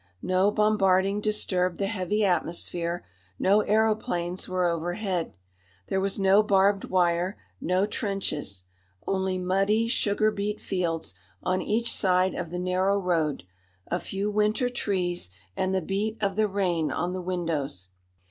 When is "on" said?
11.43-11.61, 16.89-17.13